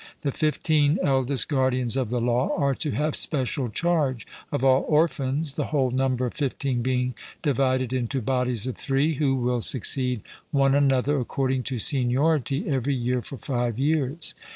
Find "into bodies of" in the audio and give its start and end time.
7.93-8.75